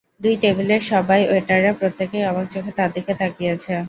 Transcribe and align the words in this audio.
দুই 0.21 0.35
টেবিলের 0.41 0.81
সবাই, 0.91 1.21
ওয়েটাররা 1.25 1.71
প্রত্যেকেই 1.79 2.27
অবাক 2.29 2.45
চোখে 2.53 2.71
তাঁর 2.77 2.89
দিকে 2.95 3.13
তাকিয়ে 3.21 3.53
আছে। 3.55 3.71